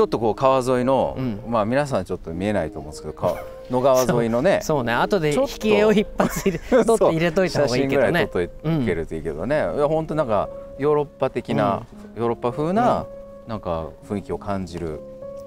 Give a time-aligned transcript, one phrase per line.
[0.00, 1.40] ちょっとこう川沿いの、うん。
[1.46, 3.36] まあ皆さんちょっと見えないと思うんですけどか
[3.70, 4.94] 野川沿いのね そうね。
[4.94, 8.48] 後で引き絵を一発入れ 取って入れといた方がいいけど写真ぐらいね撮っとい
[8.86, 11.82] けるといいけどね、いや本当なんかヨーロッパ的な、
[12.16, 13.04] ヨーロッパ風な、
[13.46, 15.00] なんか雰囲気を感じる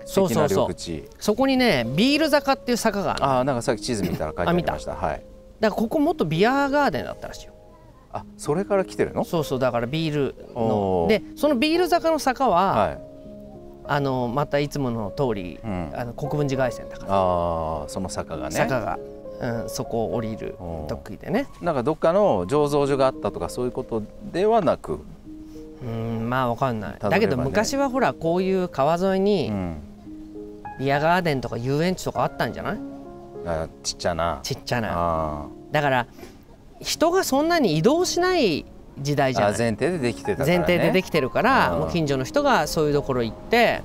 [0.06, 0.74] 素敵なそうそう。
[0.78, 3.26] そうそこにねビール坂っていう坂があるの。
[3.28, 4.94] ああなんかさっき地図見たら書いてありました。
[4.94, 5.26] はい。
[5.60, 7.54] だからここ元ビアガーデンだったらしいよ。
[8.12, 9.24] あそれから来てるの？
[9.24, 9.60] そうそう。
[9.60, 11.08] だからビールの。
[11.10, 13.13] でそのビール坂の坂は、はい
[13.86, 15.92] あのまたいつもの通り、うん。
[15.96, 18.56] あの国分寺凱旋だから、ああその坂がね。
[18.56, 19.00] 坂が、
[19.42, 21.48] うん、そこを降りるおー得意でね。
[21.62, 25.00] なんかどっかの醸造所があったとかそういうことではなく、
[25.84, 26.98] うんまあわかんない、ね。
[27.02, 29.76] だけど昔はほらこういう川沿いにうん、
[30.80, 32.78] ビアガーデンとか遊園地とかあったんじゃない？
[33.46, 34.40] あちっちゃな。
[34.44, 34.90] ちっちゃな。
[34.94, 36.08] あだから
[36.80, 38.66] 人がそんなに移動しない
[39.00, 39.56] 時代ーじゃない。
[39.56, 41.80] あ前提でできてたから、ね、前提でできてるからうん。
[41.82, 43.82] もう近所の人がそういうところ行って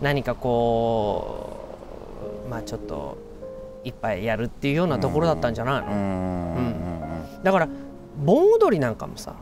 [0.00, 1.56] 何かこ
[2.46, 3.18] うまあちょっと
[3.84, 7.42] いっぱいやるっていうようなところだったんじゃないの、うん。
[7.42, 7.68] だから
[8.24, 9.34] 盆踊りなんかもさ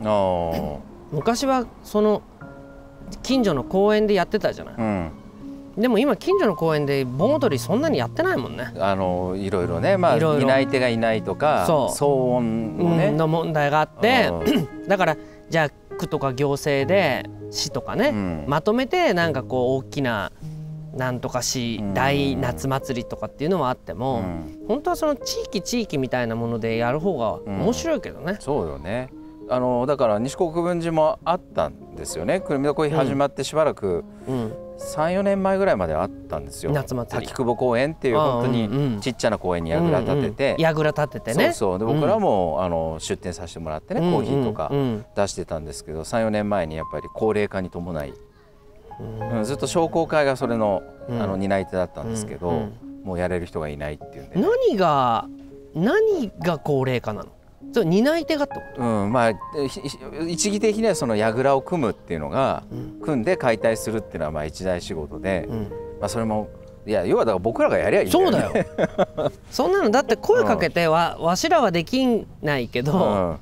[1.11, 2.21] 昔はその
[3.23, 4.73] 近所の公園でやってたじゃない。
[4.75, 5.11] ーうん
[5.79, 10.47] でも今近所の公園で盆踊りそんなにやってないもんね、あのいろいろねまあいろいろ。
[10.47, 12.05] 担い手がいないとか騒
[12.37, 14.83] 音のね、うんの問題があってうん。
[14.87, 15.17] だから
[15.49, 18.45] じゃあ区とか行政で市とかね、うん。
[18.47, 20.31] まとめてなんかこう大きな
[20.95, 21.93] なんとか市うん。
[21.93, 24.65] 大夏祭りとかっていうのはあっても、うん。
[24.67, 28.37] 本当はその地域地域みたいなものでやる方が面白いけどね。
[28.39, 29.09] そうよね。
[29.49, 32.39] あのだから西国分寺もあったんですよね。
[32.39, 34.03] くるみの恋始まってしばらく。
[34.27, 36.71] うん、34年前ぐらいまであったんですよ。
[36.71, 37.27] 夏祭り。
[37.27, 40.61] 滝久保公園っていう本当うんうんにちっちゃな公園に櫓立てて、うんうん。
[40.61, 41.43] 櫓立ててね。
[41.45, 41.79] そうそう。
[41.79, 48.13] で僕らも、あの出店させてもらってね、コーヒーとかうんうん出してたんですけど34年前にやっぱり高齢化に伴い、
[48.99, 49.43] うん。
[49.43, 51.21] ずっと商工会がそれの,、うん。
[51.21, 53.03] あの担い手だったんですけど、うんうん。
[53.03, 55.27] もうやれる人がいないっていうんで、何が
[55.75, 57.29] 何が高齢化なの？
[57.71, 59.31] それ担い手がってこうん、まあ
[60.27, 62.99] 一義的にはその櫓を組むっていうのが、うん。
[63.01, 65.61] 組んで解体するっていうのはまあ一大仕事で、と、うん。
[65.99, 66.49] まあ、それも
[66.85, 69.31] いや要はだから僕らがやりゃいいんだよ、そうね、だよ。
[69.51, 72.97] そんなのだって声かけてわわしらはできないけど、う
[73.33, 73.37] ん。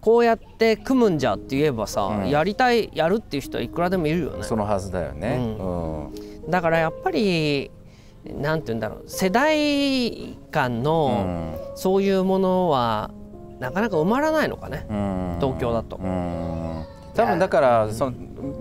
[0.00, 2.28] こうやって組むんじゃって言えばさ、うん。
[2.28, 4.42] やりたいやるっていう人はいくらでもいるよね。
[4.42, 5.56] そのはずだよね。
[5.58, 6.50] ううん。
[6.50, 7.70] だからやっぱり
[8.24, 13.10] なんて言うんだろう世代間のそういうものは
[13.62, 15.36] なかなか埋まらないのかね、うん。
[15.40, 15.96] 東京だと。
[15.96, 16.84] うん。
[17.14, 18.14] 多分だからその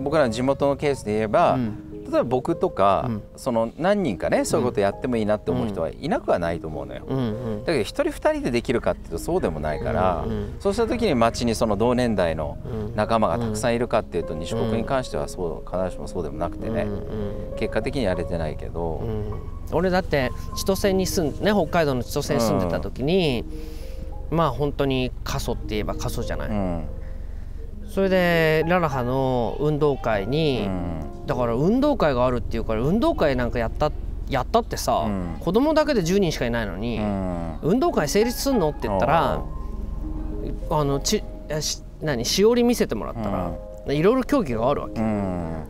[0.04, 1.88] 僕らの地元のケースで言えば、うん。
[2.04, 3.24] 例えば僕とか、うん。
[3.36, 7.04] その何人かねそういうことやってもいいなって思う人はいなくはないと思うのよ。
[7.08, 7.18] うん。
[7.18, 7.22] う
[7.62, 7.66] ん。
[7.66, 10.32] だけど一人二人でできるかっていうとそうでもないから、うん。
[10.32, 10.56] うん。
[10.60, 12.96] そうした時に町にその同年代のうん。
[12.96, 16.92] 仲間がたくさんいるかっていうと西国に関してはそう必ずしもそうでもなくてね、うん。
[17.52, 17.58] うん。
[17.58, 19.34] 結果的にやれてないけど、うん。
[19.72, 23.46] 俺だって千歳に住んね北海道の千歳に住んでた時に、
[24.31, 26.86] まあ本当に過疎って言えば過疎じゃない、うん。
[27.88, 31.25] それでララハの運動会に、うん。
[31.28, 33.91] だから運動会があるっていうから運動会なんかやった
[34.30, 35.38] やったってさ、うん。
[35.41, 37.59] 子供だけで10人しかいないのに、うん。
[37.62, 38.70] 運動会成立すんの？
[38.70, 39.44] って言ったら
[40.70, 43.52] あのちえし何しおり見せてもらったら、
[43.94, 45.00] いろいろ競技があるわけ。
[45.00, 45.66] うん。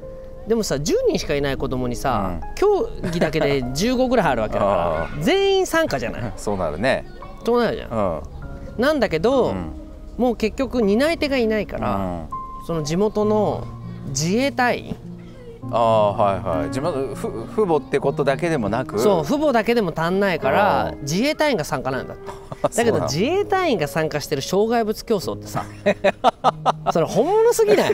[0.48, 6.34] でもさ10人しかいない子供にさ、競技だけで15ぐらいあるわけだか あら全員参加じゃない。
[6.38, 7.06] そうなるね。
[7.44, 7.90] そうなるじゃん。
[7.90, 8.41] うん
[8.82, 9.72] なんだけど、うん。
[10.18, 12.28] もう結局担い手がいないから、
[12.68, 13.64] その地元の
[14.10, 14.90] 自衛隊。
[14.90, 14.96] 員、
[15.72, 16.72] ああはいはい。
[16.72, 19.00] 地元ふ父母ってことだけでもなく？
[19.00, 22.24] そう父母だけでも足んないからうん自衛隊員が参加なんだって。
[22.62, 22.84] だ。
[22.84, 25.64] けど自衛隊員が参加してる障害物競争ってさ
[26.92, 27.94] それ本物すぎない？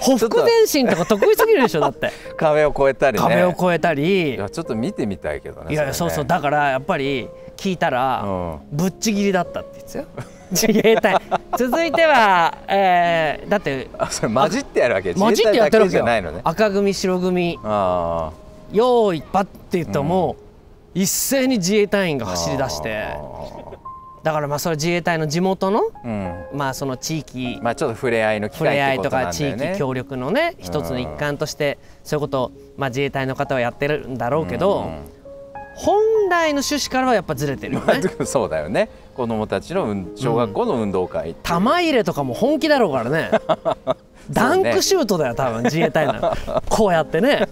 [0.00, 2.10] ほふ前進とか得意すぎるでしょだって。
[2.36, 3.22] 壁を越えたりね。
[3.22, 6.24] 壁を越えたいりやちょっと見てみたいけどねいやそうそう。
[6.26, 8.58] だからやっぱり聞いたらうん。
[8.72, 10.06] ぶっちぎりだったって言ってたよ。
[10.50, 11.16] 自衛隊。
[11.58, 15.14] 続いては、えーだってあそれ混じってやるわけ。
[15.14, 16.40] 混じってやってるわけじゃないのね。
[16.44, 18.30] 赤組白組あ
[18.72, 20.36] 用意パッて言ったらもう
[20.94, 23.04] 一斉に自衛隊員があ走り出して。
[23.04, 23.16] あ
[24.22, 26.08] だからまあそれ自衛隊の地元のー
[26.52, 26.58] うん。
[26.58, 34.90] まあその地域まあちょっと触れ合いの機触れ合いとか地域協力のね一つの一環としてそういうことをまあ自衛隊の方はやってるんだろうけど
[35.74, 38.00] 本来の趣旨からはやっぱずれてるよね。
[38.18, 38.88] うんそうだよね。
[39.14, 41.30] 子供たちの運小学校の運動会。
[41.30, 43.30] う玉入れとかも本気だろうからね。
[44.30, 46.32] ダンクシュートだよ多分自衛隊なの。
[46.70, 47.46] こうやってね。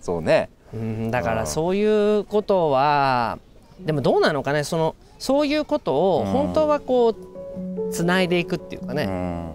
[0.00, 0.48] そうね。
[0.72, 3.38] うんだからそういうことは
[3.80, 4.64] でもどうなのかね。
[4.64, 9.50] そのそういうことをうん本当はこうつないでいくっていうかうね、ん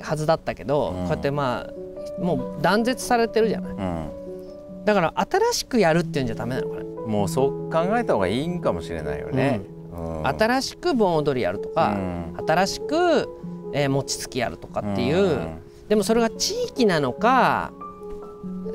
[0.00, 0.94] はずだったけど、うん。
[1.02, 3.72] こうやってまあもう断絶されてるじゃない。
[3.72, 4.10] うん
[4.84, 9.60] だから新しくやるっていうんじゃダメなのかな、もうそう考えた方がいいんかもしれないよね。
[9.92, 10.26] うん。
[10.26, 12.46] 新しく盆踊りやるとか、うん。
[12.46, 13.28] 新しく、
[13.74, 15.58] えー餅つきやるとかっていう、うん。
[15.88, 17.72] でもそれが地域なのか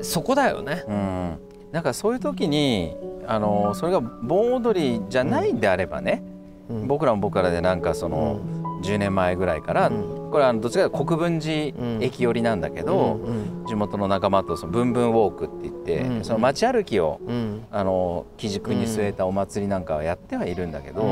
[0.02, 0.84] そこだよね。
[0.88, 1.38] うん、
[1.72, 2.96] なんかそういう時に
[3.26, 6.22] あのそれが盆踊りじゃないんであればね、
[6.68, 6.86] うん。
[6.86, 8.40] 僕らも僕らでなんかその、
[8.82, 17.64] 10年前ぐらいから、うんこれはあのどっちかというと国分寺駅寄りなんだけど、うん地元の仲間とそのブンブンウォークって言って、うんその街歩きをうん。
[17.70, 21.02] あの基軸に据えたお祭りなんかはやってはいるんだけど、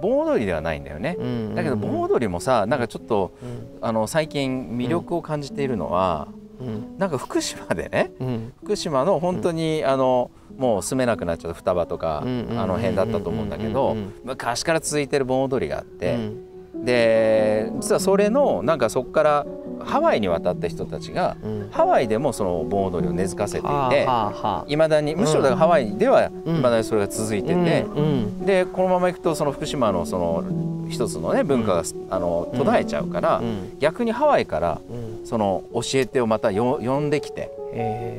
[0.00, 1.16] 盆踊りではないんだよね。
[1.20, 3.86] うんだけど盆踊りもさなんかちょっとうん。
[3.86, 6.28] あの最近魅力を感じているのは、
[6.58, 6.96] うん。
[6.98, 8.52] なんか福島でねうん。
[8.62, 13.94] 福島の本当に、あのもう住めなくなっちゃった双葉とか、あの辺だったと思うんだけど、
[14.24, 19.46] 昔から続いてる盆踊りがあって、うんで実はそれのなんかそこから
[19.84, 21.68] ハワイに渡った人たちが、うん。
[21.70, 23.66] ハワイでもその盆踊りを根付かせていて。
[23.66, 24.64] はあはあはあ。
[24.66, 26.62] いまだにむしろだからハワイではいうん。
[26.62, 28.46] まだにそれが続いてて、うんうん。
[28.46, 30.44] でこのままいくとその福島のその
[30.88, 33.78] 一つのね文化が、あの途絶えちゃうから、うん。
[33.78, 35.26] 逆にハワイからうん。
[35.26, 37.50] その教え手をまたよ呼んできて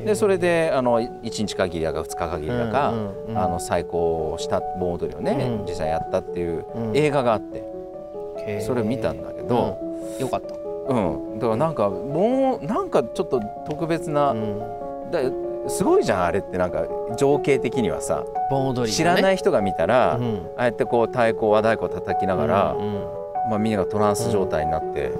[0.04, 3.38] でそれであの1日限りだか2日限りだか、うんうんうん。
[3.38, 5.66] あの再興した盆踊りをね、うん。
[5.66, 6.96] 実際やったっていううん。
[6.96, 7.62] 映画があって、
[8.60, 9.78] それを見たんだけど、
[10.16, 10.20] うん。
[10.20, 10.54] よかった。
[10.94, 11.38] うん。
[11.38, 14.58] だからなんかもうなんかちょっと特別な、うん。
[15.10, 15.20] だ
[15.68, 16.58] すごいじゃんあれって。
[16.58, 16.84] なんか
[17.16, 18.92] 情景的にはさ、盆踊り、。
[18.92, 20.46] 知らないい人が見たら、うん。
[20.56, 23.06] ああやってこう太鼓和太鼓叩きながら、うんうん。
[23.48, 25.12] まあ、みんながトランス状態になって、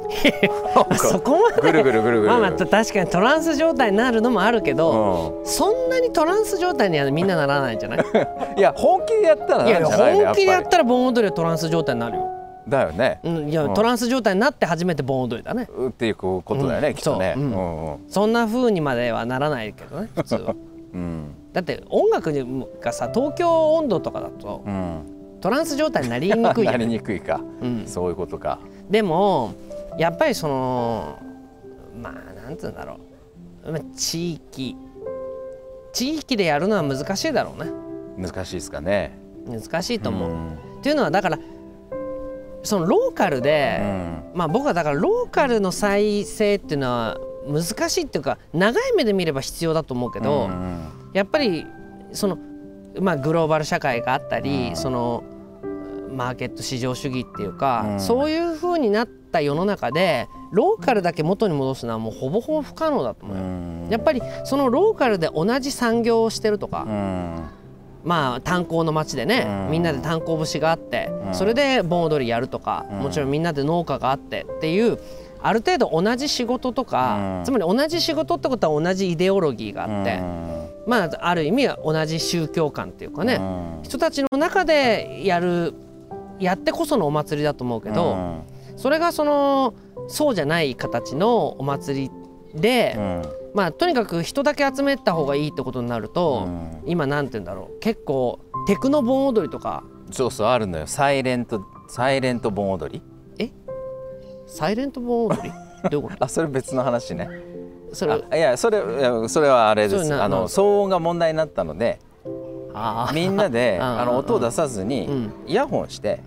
[0.75, 1.63] なんあそかこまで。
[1.63, 7.99] ぐるぐるぐるぐるまあまあ確かにトランス状態になるのもあるけど、うそんなにトランス状態にはみんなならないんじゃない？
[8.01, 8.03] ん、
[8.59, 10.19] いや本気でやったらいやなんじゃない？
[10.19, 12.36] の本気でやっぱたら盆踊りはトランス状態になるよ、り
[12.69, 13.75] だよね、うん、いや、うん。
[13.75, 15.69] トランス状態になって初めて盆踊りだね。
[15.77, 17.35] うっていうことだよね、うんきっとね。
[17.37, 17.45] そう。
[17.45, 17.99] うん。
[18.09, 20.09] そんな風にまではならないけどね。
[20.15, 20.55] 普通は
[20.95, 20.99] う。
[20.99, 22.33] んだって音楽
[22.81, 28.59] がさ東京温度とかだとうん、トランス状態になりにくいじ なりにくいか、うん、そういうことか。
[28.91, 29.55] でも
[29.97, 31.17] やっぱりその
[32.01, 32.99] まあなんつうんだろ
[33.65, 33.73] う。
[33.73, 34.77] まあ地域。
[35.93, 37.71] 地域でやるのは難しいだろうね。
[38.19, 39.17] 難しいですかね。
[39.47, 40.31] 難しいと思う。
[40.31, 40.49] ん。
[40.51, 41.39] っていうのはだから
[42.67, 44.23] そのローカルで、うん。
[44.35, 47.19] まあ僕はだからローカルの再生っていうのは
[47.49, 50.81] 難しいっていうか長い目で見れば必要だと思うけど、うん
[51.13, 51.67] やっぱり
[52.13, 52.39] その
[53.01, 54.77] まあグローバル社会があったり、うん。
[54.77, 55.25] その
[56.11, 58.01] マーケット市場主義っていうか、うん。
[58.01, 63.43] そういう風になった世の中でローカルだけ元に戻すのはもうほぼほぼ不可能だと思うよ。
[63.43, 63.89] うん。
[63.91, 67.43] やっぱりそのローカルで同じ産業をしてるとか、うん
[68.07, 69.71] まあ炭鉱の町でね、うん。
[69.73, 71.35] みんなで炭鉱節があって、うん。
[71.35, 72.99] それで盆踊りやるとか、うん。
[73.01, 74.99] もちろんみんなで農家があってっていう
[75.43, 77.45] ある程度同じ仕事とか、うん。
[77.45, 80.21] つまり同じ仕事ってことは同じイデオロギーがあって、
[80.87, 83.83] まあある意味は同じ宗教観っていうかね、うん。
[83.83, 85.75] 人たちの中でやる
[86.39, 88.43] やってこそのお祭りだと思うけど、うん。
[88.77, 89.75] それがその
[90.07, 92.11] そうじゃない形のお祭り
[92.57, 93.23] で、うん。
[93.55, 96.83] まあとにかく人だけ集めた方がいいってことになると、うん。
[96.87, 97.81] 今なんて言うんだろう。
[97.81, 99.85] 結構テクノ盆踊りとか。
[100.11, 100.87] そうそうあるのよ。
[100.87, 103.03] サイレントサイレント盆踊り？
[104.47, 105.51] サイレント盆踊り？
[105.91, 107.29] どういうこあそれ別の話ね。
[107.91, 110.15] とそれあいやそれいやそれはあれです。
[110.15, 111.99] あの騒音が問題になったので
[113.13, 115.33] みんなで あの音を出さずにうん。
[115.47, 116.21] イヤホンして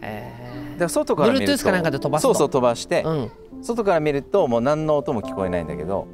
[0.00, 2.34] へで外から見ると Bluetooth かなんかで飛ばすと？
[2.34, 3.30] そうそう飛ばしてーうん
[3.62, 6.06] 外から見るともう何の音も聞こえないんだけど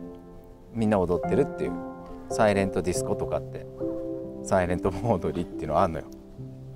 [0.72, 1.72] みんな踊ってるっていう。
[2.30, 3.66] サイレントディスコとかって。
[4.44, 6.06] サイレント盆踊りっていうのあるのよ。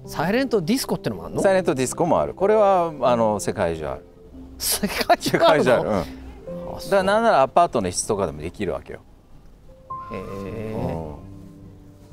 [0.07, 1.43] サイレントディスコってのもあるの？
[1.43, 2.35] サイレントディスコもある。
[2.35, 4.05] これはあの世界中ある。
[4.59, 5.65] 世界中世ある。
[5.65, 9.01] のうん、だからなんならアパートの一室とかでもできるわけよ、
[10.13, 10.75] へ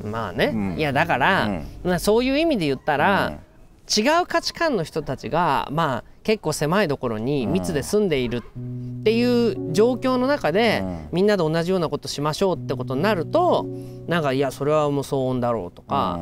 [0.04, 0.76] ーまあね、うん。
[0.78, 1.68] いやだから、うん。
[1.84, 3.40] まあそういう意味で言ったら、うん
[3.86, 11.08] 違う価値観の人たちがまあ結構狭いところに密で住んでいるっていう状況の中で、うん。
[11.12, 13.66] みんなで同じようなことしましょうってことになると
[14.08, 16.20] なんかいやそれはもう騒音だろうとか、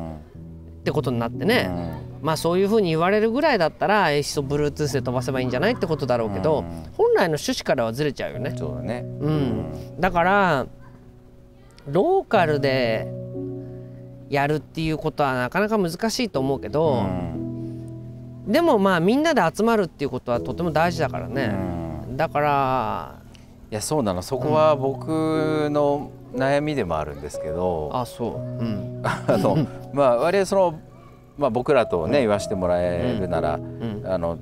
[0.80, 1.70] ってことになってね、
[2.20, 6.64] まあそういうふうに言われるぐらいだったらえいっそ Bluetooth で飛ばせばいいんじゃないってことだろうけど、うん。
[6.92, 8.50] 本来の趣旨からはずれちゃうよね。
[8.50, 8.58] うん。
[8.58, 9.04] そうだね。
[9.20, 10.66] うん、だから
[11.86, 13.08] ローカルで
[14.28, 17.53] やるっていうことはなかなか難しいと思うけうど、ん
[18.46, 22.16] でもまあみんなで集まるっていうことはとても大事だからうね、ん。
[22.16, 23.14] だから
[23.70, 24.22] いやそうなの。
[24.22, 28.36] そこは僕の悩みでもあるんですけど、あそう。
[28.36, 29.00] うん。
[29.04, 30.74] あのまあ割合その、
[31.38, 34.02] まあ、僕らとね言わせてもらえるなら、うん。
[34.06, 34.38] あの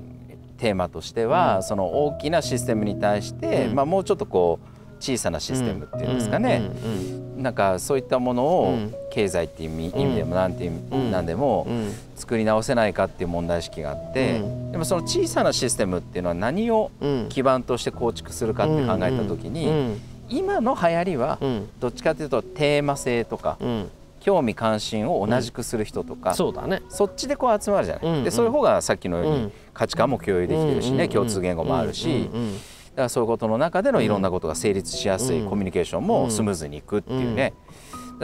[0.57, 3.75] テーマとしては、その大きなシステムに対して、うん。
[3.75, 4.72] まあ、もうちょっとこう
[5.03, 8.95] 小さなシステムっていうんですかね、うんうんなんかそういったものをうん。
[9.11, 11.11] 経済っていう意味,、でもなんていう意味、うん。
[11.11, 11.91] なんでもうん。
[12.15, 14.71] 作り直せないかっていう問題意識があって、うん。
[14.71, 17.25] でもその小さなシステムっていうのは何をうん。
[17.29, 20.01] 基盤として構築するかって考えた時に、うん。
[20.29, 21.69] 今の流行りはうん。
[21.79, 23.89] どっちかというとテーマ性とかうん。
[24.21, 26.81] 興味関心を同じくする人とか、そうだね。
[26.87, 28.23] そっちでこう集まるじゃない、うんうん。
[28.23, 29.51] でそういう方がさっきのようにうん。
[29.73, 32.59] 価値観も共有できてるしね、共通言語もあるし、うんうんだ
[32.93, 35.49] からそういうことの中でのいろんなことが成立しやすいうん。
[35.49, 37.53] コミュニケーションもスムーズにいくっていうね、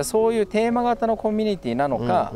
[0.04, 2.32] そういうテーマ型のコミュニティなのか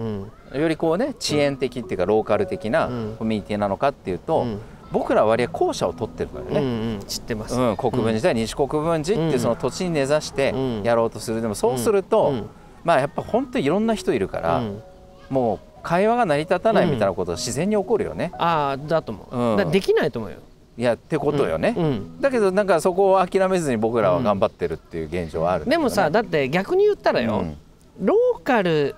[0.54, 3.16] よりこうね遅延的っていうかローカル的なうん。
[3.18, 4.60] コミュニティなのかっていうと、うん。
[4.92, 6.60] 僕らは割合後者を取ってるからうんね。
[6.60, 7.08] うん。
[7.08, 7.60] 知ってます。
[7.60, 10.84] うん、国分寺対西国分寺っていうその土地に根ざしてうん。
[10.84, 11.42] やろうとする。
[11.42, 12.50] でもそうすると、うん。
[12.84, 14.84] まあやっぱ本当にいろんな人いるから、うん。
[15.30, 18.32] もう会話が成り立たないみたいなことが自然に起こるよね。
[18.38, 20.38] ああだと思う、できないと思うよ
[20.78, 21.76] いやってことよね。
[21.78, 22.22] うん。
[22.22, 27.58] だけどなんかそこを諦めずに僕らは頑張ってるっていう現状はあるんだけどね、でもさだって逆に言ったらよ、うん。
[28.00, 28.96] ローカル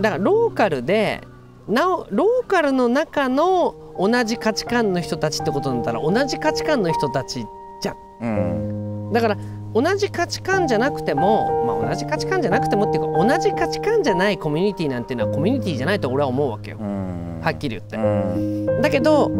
[0.00, 1.20] だからローカルで
[1.68, 7.44] なおローカルの中の同じ価値観の人たちってことになったら同じ価値観の人たち
[7.80, 7.96] じゃん。
[8.20, 9.12] うん。
[9.12, 9.38] だから
[9.74, 16.78] 同じ価値観じゃなくても、まあ、同じ価値観じゃなくてもっていうか同じ価値観じゃないコミュニティなんていうのはコミュニティじゃないと俺は思うわけよ。
[16.80, 17.40] うん。
[17.42, 17.96] はっきり言って。
[17.96, 18.00] う。
[18.00, 18.80] ん。
[18.80, 19.30] だけど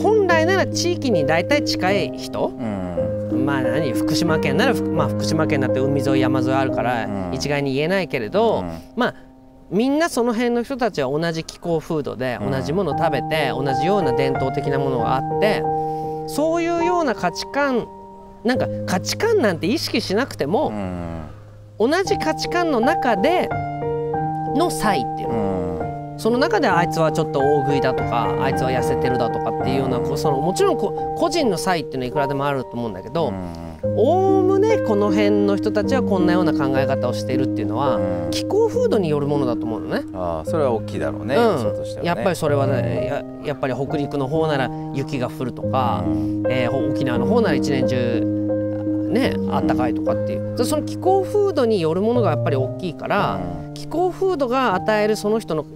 [0.00, 2.46] 本来なら地域に大体近い人？
[2.48, 3.44] うん。
[3.44, 3.92] まあ何？
[3.92, 7.34] 福島県ならふ、まあ、福島県だって海沿い山沿いあるからうん。
[7.34, 8.78] 一概に言えないけれど、うん。
[8.96, 9.14] まあ
[9.70, 12.50] みんなその辺の人たちは同じ気候風土でうん。
[12.52, 15.62] 同じものを食べて同じような伝統的なものがあって
[16.28, 17.88] そういうような価値観
[18.44, 21.28] なんか価値観なんて意識しなくてうもん。
[21.78, 23.48] 同じ価値観の中で
[24.54, 26.18] の差異っていううのん。
[26.18, 33.32] その中であいつはちょっと大食いだとかあいつは痩せてるだとかっていうようなそのもちろんこ個人の差異っていうのはいくらでもあると思うんだけど
[33.84, 38.30] おおむねこの辺の人たちはこんなような考え方をしているっていうのはうん。
[38.30, 40.04] 気候風土によるものだと思うのね。
[40.14, 41.82] ああそれは大きいだろうね、うん。
[41.82, 42.00] ね。
[42.02, 46.44] やっぱりそれはねややっぱり北陸の方なら雪が降るとか、うん。
[46.48, 48.20] えー沖縄の方なら一年中
[49.10, 50.56] ねあったかいとかっていう。
[50.56, 53.40] そその気候風土によるものがやっぱり大きいから
[53.74, 55.66] 気候風土が与えるその人の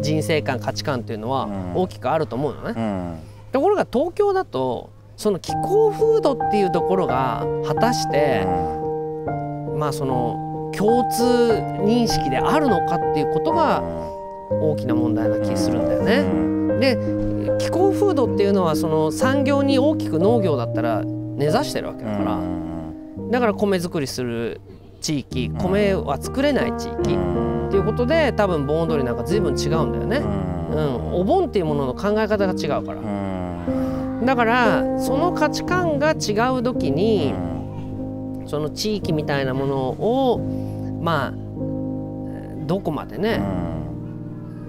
[0.00, 1.74] 人生観価値観っていうのはうん。
[1.74, 2.74] 大きくあると思うのね。
[2.76, 3.18] うん。
[3.52, 8.44] ところが東京だとその気候風土っていうところが果たして、
[9.76, 11.24] まあその共通
[11.84, 13.82] 認識であるのかっていうことが
[14.50, 16.22] 大きな問題な気するんだようね。
[16.22, 16.80] ん。
[16.80, 16.98] で
[17.58, 22.40] 気候風土っていうのはその産業に大きく農業だったら根ざしてるわけだから、
[23.30, 24.60] だから米作りする
[25.00, 27.16] 地域米は作れない地域
[27.74, 30.18] っていうことで多分盆踊りなんか随分違うんだよね。
[30.18, 30.20] う
[30.80, 33.00] ん、お盆っていうものの考え方が違うから。
[34.24, 37.34] だからその価値観が違う時に
[38.46, 40.38] その地域みたいなものを
[41.02, 41.32] まあ
[42.64, 43.42] どこまでね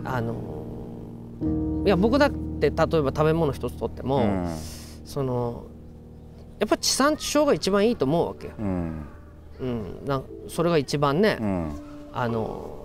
[0.03, 4.47] あのいや僕だって例えば食べ物一つとっても、
[5.05, 5.65] その
[6.59, 8.53] やっぱ地産地消が一番いいと思うわけよ。
[8.57, 9.05] うん。
[9.59, 11.71] うん、なんそれが一番ね、うん。
[12.11, 12.84] あの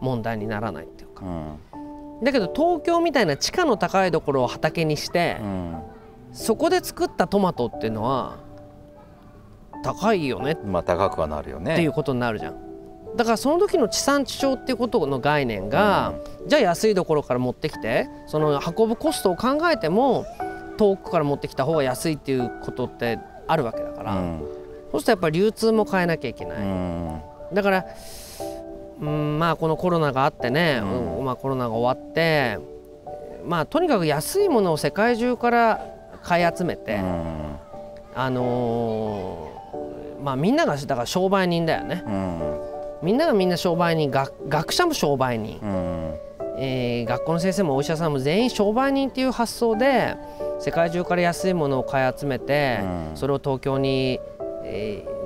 [0.00, 1.24] 問題にならないっていうか。
[1.24, 2.24] うん。
[2.24, 5.82] だけど東京みたいな地価の高いところを畑にして、うん。
[6.32, 8.38] そこで作ったトマトっていうのは
[9.82, 10.52] 高いよね。
[10.52, 11.76] っまあ高くはなるよね。
[11.76, 12.66] ていうことになるじゃん。
[13.16, 16.14] だからその時の地産地消っていうことの概念が、
[16.46, 20.26] じゃあ安いところから持ってきてその運ぶコストを考えても
[20.76, 24.40] 遠くから持ってきた方が安いっていうことってあるわけだから、うん。
[24.92, 26.58] そうするとやっぱり流通も変えなきゃいけない。
[26.58, 27.20] うん。
[27.54, 27.86] だから
[29.00, 31.18] うんまあこのコロナがあってね、うん。
[31.18, 32.58] うんまあ、コロナが終わって
[33.44, 35.86] まあとにかく安いものを世界中から
[36.22, 37.56] 買い集めて、うん。
[38.14, 39.56] あのー
[40.22, 42.02] まあみんながだから商売人だよね。
[42.06, 42.60] うん。
[43.02, 46.14] みんながみんな商売人学学者も商売人、うん。
[46.58, 50.16] えー学校の先生もお医者さんも全員商売人っていう発想で
[50.58, 53.16] 世界中から安いものを買い集めて、うん。
[53.16, 54.35] それを東京に、えー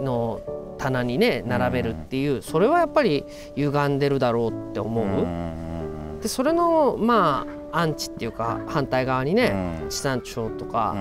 [0.03, 0.41] の
[0.79, 3.25] 棚にね並べるっていう、それはやっぱり
[3.57, 5.05] 歪んでるだろうって思う。
[5.05, 6.21] うん。
[6.21, 9.89] でそれのまあアンチっていうか反対側にね、うん。
[9.91, 10.95] 地産地消とか、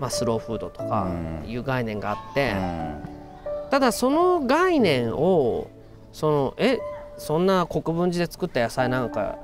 [0.00, 1.04] まあ、スローフードとか
[1.44, 1.50] うん。
[1.50, 3.70] いう概念があって、うん。
[3.70, 5.68] ただその概念を
[6.12, 6.78] そのえ
[7.18, 9.38] そんな国分寺で作った野菜なんか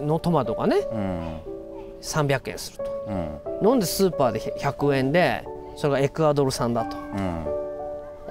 [0.00, 1.40] のトマトがねうん。
[2.00, 3.06] 300円すると。
[3.08, 3.14] う
[3.64, 3.68] ん。
[3.68, 5.44] なんでスーパーで100円で
[5.76, 6.96] それがエクアドル産だと。
[6.96, 7.61] うん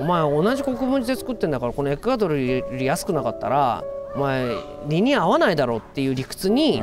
[0.01, 3.83] お前同じ国分寺で作ってんだからこのエクアドルより安くなかったら
[4.15, 4.49] お前
[4.87, 6.81] 理に合わないだろうっていう理屈に、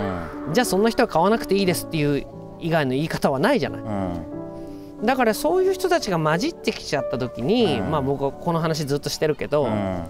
[0.53, 2.27] じゃあそんな人は買わなくていいですっていう
[2.61, 3.81] 以外の言い方はないじゃない。
[3.81, 5.07] うん。
[5.07, 7.91] だからそういう人たちが混じってきちゃった時に、うん。
[7.91, 10.05] まあ僕はこの話ずっとしてるけど、うん。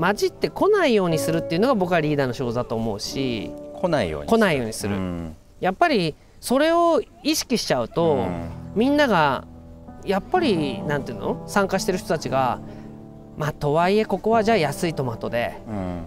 [0.00, 5.36] 混じってこないようにするっていうのが僕はリーダーの仕事だと思うし来ないように来ないようにする、うん。
[5.60, 8.50] やっぱりそれを意識しちゃうと、うん。
[8.74, 9.44] みんなが
[10.04, 11.42] やっぱりなんていうの？
[11.46, 12.60] 参加してる人たちが
[13.36, 16.02] まあとはいえここはじゃあ安いトマトでうん。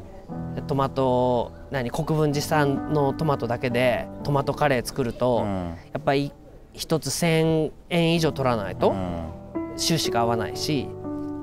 [0.67, 5.75] トマト何国分寺産のトマトだけでトマトカレー作ると、うん。
[5.93, 6.31] やっぱり
[6.73, 9.77] 一つ1,000円以上取らないとうん。
[9.77, 10.87] 収支が合わないし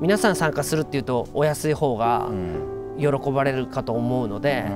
[0.00, 2.70] 皆さん参加するっていうとお安い方がうん。
[2.98, 4.66] 喜ばれるかと思うので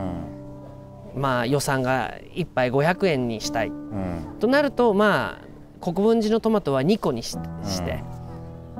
[1.14, 1.20] う、ん。
[1.20, 3.68] まあ予算が1杯500円にしたい。
[3.68, 4.37] うん。
[4.40, 5.48] となるとまあ
[5.80, 7.30] 国分寺のトマトは2個にし
[7.64, 8.02] して、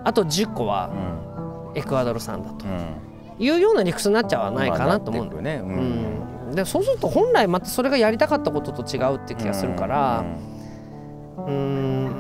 [0.05, 1.79] あと10個はうん。
[1.79, 2.67] エクアドル産だと。
[2.67, 3.09] うん。
[3.39, 5.27] いうような理屈になっちゃわないかなと思う。
[5.27, 10.25] んだよねうん、でそうすると本来またそれがやりたかったことと違うって気がするから。
[11.39, 11.45] うん。
[11.47, 11.51] う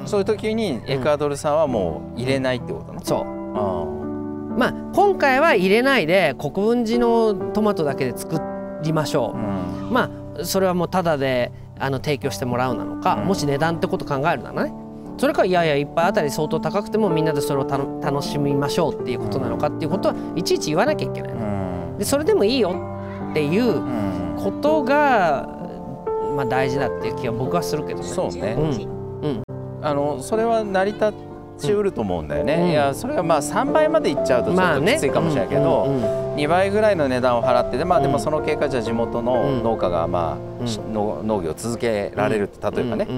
[0.04, 3.20] んそういう時にエクアドルさんはもう入れないってことねそう。
[3.56, 3.84] あ
[4.56, 8.40] まあ今回は入れないで国分寺のトマトだけで作
[8.82, 9.88] りましょあうん。
[9.88, 13.24] うまあそれはもうタダであの提供してもらうなのか、うん。
[13.26, 14.72] もし値段ってこと考えるならね。
[15.18, 21.98] それかいやいや一杯あたり相当高くてもみんなでそれをたの楽しみましょうっていうことなのかっていうことはいちいち言わなきゃいけない、うん。
[21.98, 22.70] でそれでもいいよ
[23.30, 25.48] っていううんことが、
[26.36, 28.06] まあ、大事だっていう気は僕はするけどね。
[28.06, 28.56] そうね。
[28.56, 29.42] うん。
[29.82, 31.12] あのそれは成り立
[31.58, 32.68] ちうると思うんだよね、うん。
[32.68, 35.86] いやそれがまあ3倍までいっちゃうとちょっときついかもしれないけど、
[36.38, 38.12] 2倍ぐらいの値段を払ってで,、まあ、でうん。
[38.12, 40.66] もその結果じゃあ地元の農家が、まあうん。
[40.68, 43.08] し農農業を続けられる例えばね、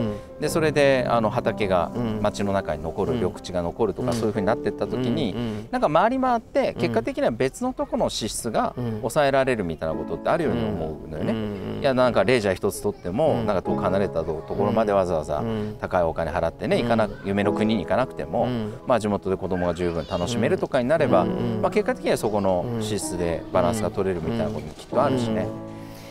[0.40, 2.22] でそれであの畑がうん。
[2.22, 3.18] 町の中に残る、うん。
[3.18, 4.16] 緑地が残るとか、うん。
[4.16, 5.34] そういうふうになっていった時に、
[5.68, 8.96] うなんか回り回って結果的には別のところの支出がうん。
[9.00, 11.80] 抑えられるみたいなことってあるように思うのよね。
[11.80, 13.46] いやなんかレジャー一つ取っても、うん。
[13.46, 15.76] なんか遠く離れたところまでわざわざうん。
[15.80, 16.82] 高いお金払ってね、うん。
[16.82, 18.72] 行かな夢の国に行かなくても、うん。
[18.86, 25.46] まあ、地元で子供が十分楽しめるとかになれば、まあ、結果的にはそこの支出でバランスが取れるみたいなこともきっとあるしね。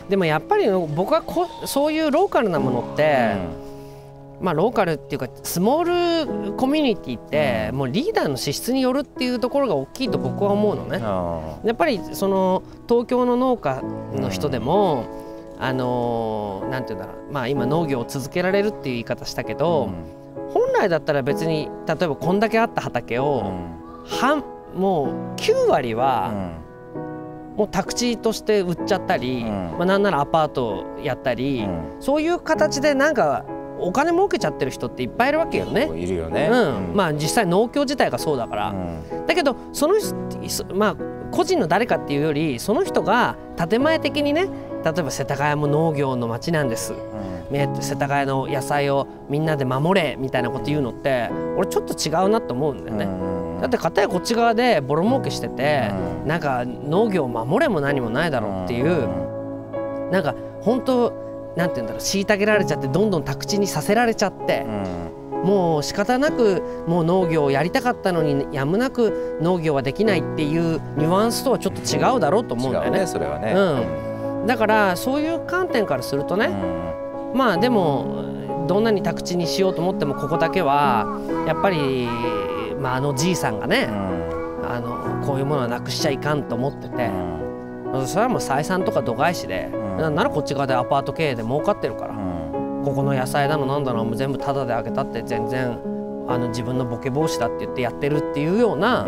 [0.08, 3.36] でもやっぱり僕はこそういうローカルなものって、
[4.40, 10.98] まあローカルっていうかスモールコミュニティってもうリーダーの資質によるっていうところが大きいと僕は思うのね。
[11.02, 13.82] あやっぱりその東京の農家
[14.14, 15.04] の人でも、
[15.60, 17.32] あのなんていうんだろう。
[17.32, 19.90] まあ今農業を続けられるっていう言い方したけーど、
[20.52, 23.80] 本来だったら別に例えばこんだけあった畑うを、ん。
[24.06, 24.42] 半
[24.74, 26.52] もう9割うはん
[27.56, 29.48] もう宅地として売っちゃったり、うん。
[29.78, 31.96] まあ、なんならアパートやったり、うん。
[32.00, 33.44] そういう形でなんか
[33.78, 35.90] お金儲けちゃってる人っていっぱいいるわけよね。
[35.98, 36.48] いるよね。
[36.50, 36.96] うん。
[36.96, 39.26] まあ実際農協自体がそうだから、うん。
[39.26, 39.94] だけどその
[40.74, 40.96] まあ
[41.30, 44.48] 個人の誰かっていうよりその人が建前的にね
[44.84, 46.94] 例えば世田谷も農業の町なんです。
[47.50, 53.39] ね世田谷の野菜をみんなで守れみたいなこと言うのって俺ちょっと違うなと思うんだよね。
[53.60, 55.90] だって片やこっち側でボロ儲けしてて、
[56.24, 59.08] なんか農業を守れも何もないだろうっていう、
[60.10, 61.12] なんか本当
[61.56, 64.66] なんて言うんだろう虐げられちゃってどんどん宅地にさせられちゃって、
[65.44, 73.00] もう仕方なくもう農業をやりたかったのにやむなく農業はできないっていうニュアンスとはちょっと違うだろうと思うんだよね。
[73.00, 73.52] ねそれはね。
[73.52, 74.46] うん。
[74.46, 76.50] だからそういう観点からするとね、
[77.34, 81.06] まあでもどんなに宅地にしようと思ってもここだけは
[81.46, 82.08] やっぱり、
[82.80, 83.88] まあ、あのじいさんがね、
[84.64, 87.10] あのこういうものはなくしちゃいかんと思ってて、
[88.06, 89.96] それはもう採算とか度外視で、ん。
[89.98, 92.14] なんならこっち側でアパート経営で儲かってるから、
[92.84, 95.78] ここの野菜だのなんだのも全部タダであげたって全然
[96.28, 99.06] あの自分のボケ防止だって言ってやってるっていうような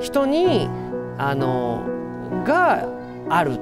[0.00, 0.68] 人に
[1.18, 1.82] あの
[2.44, 2.88] が
[3.28, 3.58] ある。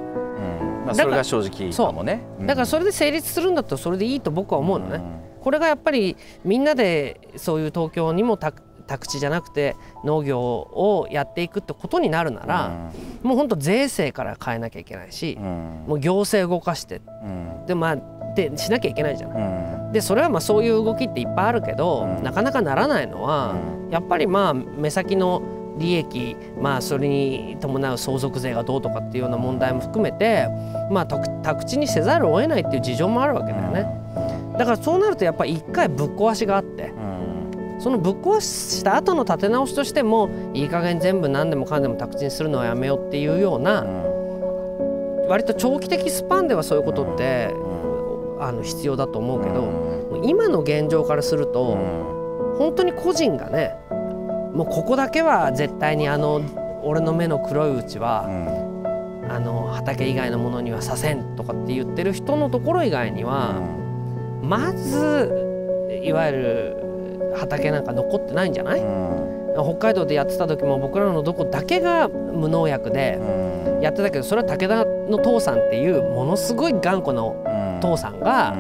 [0.87, 2.23] まあそれが正直かもね。
[2.41, 5.03] だからそれで成立するんだったらそれでいいと僕は思うのね。
[5.43, 12.91] これがやっぱりみんなでそういう東京にも宅宅地じゃなくて農業をやっていくってことになるなら、
[13.23, 17.01] もう本当税制から変えなきゃいけないし、もう行政動かして、
[17.69, 17.97] でまあ
[18.35, 19.93] でしなきゃいけないじゃない。
[19.93, 23.55] でそれはまあそういう動きっていっぱいあるけど、なかなかならないのは、
[23.93, 25.41] やっぱりまあ目先の
[25.79, 30.49] 利益まあそれに伴う相続税がどうとかっていうような問題も含めて
[30.91, 33.87] まあ宅宅地にせざるを得ないっていう事情もあるわけだよね。
[34.59, 36.93] だからそうなるとやっぱり一回ぶっ壊しがあって、
[37.81, 43.85] そのぶっ壊した後の立て直しとしてもいい加減全部何でもかんでも宅地にするのはやめようっていうような、
[45.29, 47.55] 割と長期的スパンではそういうことって、
[48.39, 51.77] あの必要だと思うけど、今の現状からすると、
[52.59, 53.75] 本当に個人がね
[54.53, 56.43] もうここだけは絶対にあの
[56.83, 58.27] 俺の目の黒いうちは、
[59.29, 63.55] あの畑以外のものにはさせんとかって言ってる人のところ以外には、
[64.43, 65.47] まず
[66.03, 66.80] いわゆる
[67.41, 69.53] 畑なんか残ってないんじゃない、うん。
[69.55, 73.19] 北海道でやってた時も僕らのどこだけが無農薬で
[73.67, 73.81] うん。
[73.81, 77.49] やってたけどそれは武田の父さんっていうものすごい頑固のう
[77.79, 78.55] ん父さんが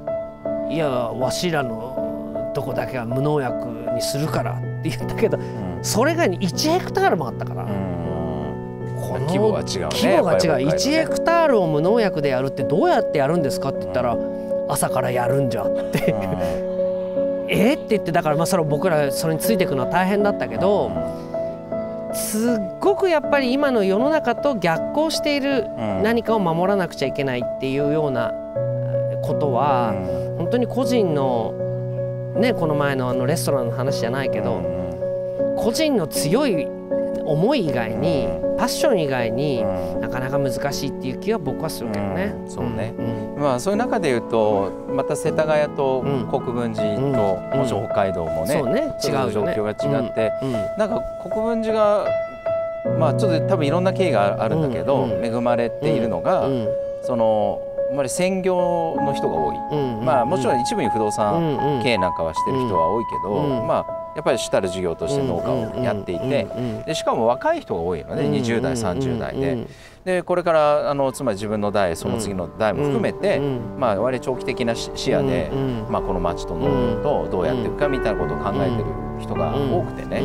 [0.70, 5.44] 「いやわしらのとこだけは無農薬にするから」って言ったけどうん。
[5.82, 7.66] それが1ヘクタールもあったから。
[9.26, 14.16] 規模が違うね規模が違う、ね1ヘクタールを無農薬でやるってどうやってやるんですかって言ったら、
[14.68, 16.14] 朝からやるんじゃって、
[17.52, 20.90] えって言ってだからまあそれ僕らそれについていくのは大変だったけど、
[22.14, 26.02] すっごくやっぱり今の世の中と逆行しているうん。
[26.02, 28.32] 何かを守らなくちゃいけないっていうような
[29.22, 29.92] ことは、
[30.38, 34.60] 本当に個人のねこの前のあのレストランの話じゃないけど、
[35.56, 36.66] 個人の強い
[37.24, 38.26] 思い以外に、
[38.58, 39.64] パッション以外に、
[40.00, 42.34] なかなか難しいっていう気は僕はするけどね。
[42.44, 42.50] うん。
[42.50, 42.90] そうね。
[42.90, 43.40] ん。
[43.40, 46.28] まあそういう中で言うとまた世田谷とうん。
[46.28, 47.12] 国分寺と、うん。
[47.12, 48.80] もちろん北海道もね、そうね。
[49.04, 50.52] 違う状況が違って、うん。
[50.52, 52.06] なんか国分寺が
[52.98, 56.68] まあちょっと多分いろんな経緯があるんだけど、恵まれているのが、うん。
[57.02, 57.60] その
[57.90, 60.04] あまり専業の人が多い、うん。
[60.04, 60.60] まあもちろんん。
[60.60, 63.66] 一部に不動産経営なんかはしてる人は多いけど、うん。
[63.66, 66.46] まあやっぱり主たる事業として農家をやっていて、
[66.86, 69.68] でしかも若い人が多いのね、うん20代30代で,、うん
[70.04, 75.48] でこれからあのつまり自分の代その次の代も含めて、うんまあ、割と長期的な視視野で、
[75.88, 78.84] まあ、この町と農業とどうやっていくかみたいなことを考えてる
[79.20, 80.24] 人が多くてね、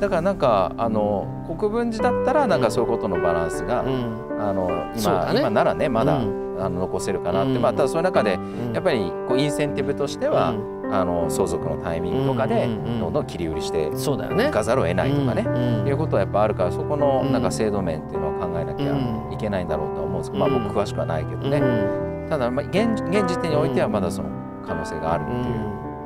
[0.00, 4.30] だからなんかあの国分寺だったらなんかそういうことのバランスが、うん。
[4.40, 6.22] あの今,、今ならねまだ、う
[6.60, 7.62] あの残せるかなって、うん。
[7.62, 8.72] まあ、ただそういう中でうん。
[8.74, 10.54] やっぱりこうインセンティブとしては、
[10.92, 12.66] あの相続のタイミングとかで
[13.00, 14.48] どんどん切り売りしてそうだよね。
[14.48, 17.32] いかざるを得ないとかね、うんいうことはやっぱあるからそこのうん。
[17.32, 21.50] なんか制度面っていうのを考えなきゃいけないんだろうとは思うんですけど、まあうん僕詳しくはないけどうん。
[21.50, 24.28] ね、ただまあ現現時点においてはまだその
[24.66, 25.44] 可能性があるっていう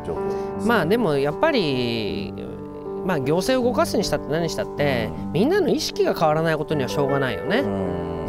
[0.05, 0.69] 状況です。
[0.69, 2.35] まあでもやっぱり
[3.07, 7.63] まあ行政を動かすにしたって何したってみんなの意識が変わらないことにはしょうがないよね。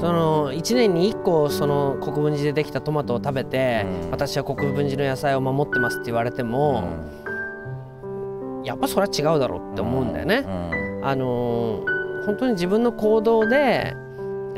[0.05, 4.11] うんその1年に1個その国分寺でできたトマトを食べて、うん。
[4.11, 6.83] 私は国分寺の野菜を守ってますって言われても、
[8.63, 10.45] やっぱそれは違うだろうって思うんだよね。
[11.03, 13.93] あのー本当に自分の行動で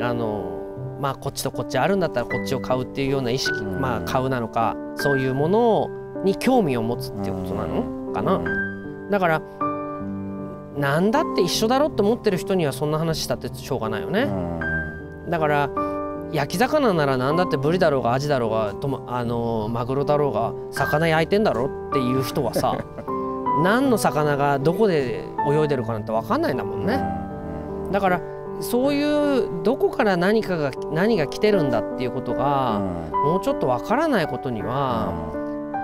[0.00, 3.80] あのーまあこっちとこっちあるんだったらこっちを買うっていうような意識、うん。
[3.80, 5.90] まあ買うなのかそういうもの
[6.24, 8.40] に興味を持つっていうことなのかな。
[9.10, 9.42] だから
[10.76, 14.28] なんだって一緒だろって思ってる人にはそんな話したってしょうがないよね。
[15.28, 15.70] だから
[16.32, 22.76] 焼き魚なら何だってブリだろうがアジだろうがともあのマグロだろうが魚焼いてんだろっていう人はさ
[23.62, 27.02] 何の魚がどこで泳いでるかなんて分かんないんだもんね。
[27.90, 28.20] だから
[28.60, 29.02] そうい
[29.44, 32.80] うどこから何かが何が来てるんだっていうことが
[33.24, 35.12] もうちょっと分からないことには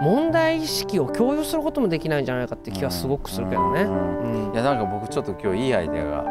[0.02, 3.82] 問題意識を共有することもできないんじゃないかって気はすごくするけどね。
[3.82, 4.52] うん。
[4.52, 6.22] いやなんか僕ちょっと今日いいアイデアがあ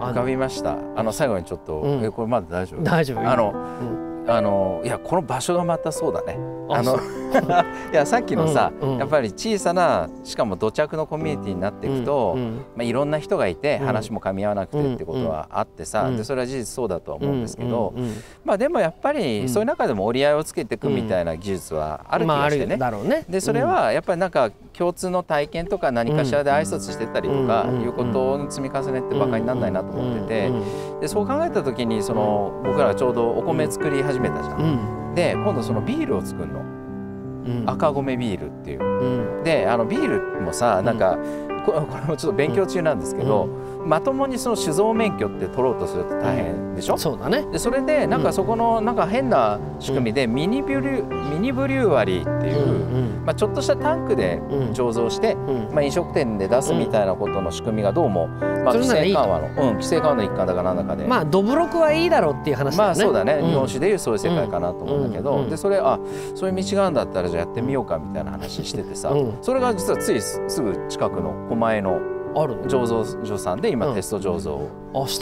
[0.00, 0.76] 浮かびました。
[0.96, 2.04] あの最後にちょっと、うん。
[2.04, 2.82] えこれまだ大丈夫？
[2.82, 3.20] 大丈夫。
[3.28, 6.36] あの、うあのいやこの場所がまたそうだね。
[6.68, 6.96] ああの
[7.92, 8.98] いやさっきのさ、うんうん。
[8.98, 12.56] やっぱり小さなしかも土着のコミュニティになっていくと、うんうん。
[12.74, 13.86] まあ、いろんな人がいてうん。
[13.86, 18.12] 話も噛み合わなくてってことはあってさ、うんでそれは事実そうだとは思うんですけど、うんうん
[18.44, 22.76] まあでもやっぱうんりそういう中でも折り合いをつけていくみたいな技術はある気がしてね。
[22.76, 23.24] だろうね。
[23.28, 30.62] でそれはやっぱりなんか共通の体験とか何かしらで挨拶してたりとかうんいうことの積み重ねってバカにならないなと思っててうん
[31.00, 34.60] でそう考えた時にその僕らちょうどお米作り始めたじゃん。
[35.08, 35.14] うん。
[35.14, 36.60] で今度そのビールを作るの。
[36.60, 37.64] うん。
[37.66, 38.82] 赤米ビールっていう。
[38.82, 39.44] うん。
[39.44, 41.18] であのビールもさなんか
[41.64, 43.48] こ これもちょっと勉強中なんですけど
[43.86, 46.98] まともにその酒造免許って取ろうとすると大変でしょ？
[46.98, 47.46] そうだね。
[47.52, 54.70] でそれでなんかそこのなんか変な仕組みでミニブリュミニブリュワリーっていう、まあ、ちょっとしたタンクでうん。
[54.72, 55.74] 醸造して、うん。
[55.74, 61.06] まあ、飲食店で出すみたいなことの仕組みがどうも、まあ、規制緩和の、うん、規制緩和の一環だかなんだかで。
[61.06, 62.96] まあどぶろくはいいだろうっていう話だよね。
[62.96, 65.98] まあそうだね、ん日本酒でいうそういう世界かなと思うんだけど、うんうんでそれあ
[66.34, 69.38] そういう道があるんだったらじゃあやってみようかみたいな話しててさ、うん。
[69.42, 72.00] それが実はついすすぐ近くの狛江の
[72.36, 72.64] あるの？
[72.64, 74.70] 醸造所さんで今うんテスト醸造を。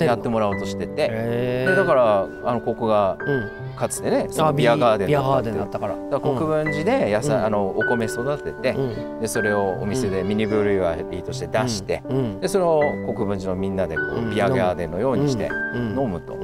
[0.00, 3.50] やってもらおうとしてて、へでだからあのここがうん。
[3.76, 5.94] かつてねそあのビアガーデンビアガーとかってデンだったから。
[5.96, 16.36] だから国分寺で野菜、うんあのお米育てて、うんでそれをお店でミニブルワリーとして出して、うんでそれを国分寺のみんなでこう、うんビアガーデンのようにしてうん飲むと、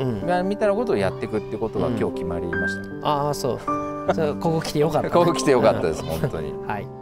[0.44, 3.58] みたいなことをやっていくってことが今日決まりました、ああそう。
[4.40, 5.10] ここ来てよかったね。
[5.14, 6.52] ここ来てよかったです、本当に。
[6.66, 6.99] はい。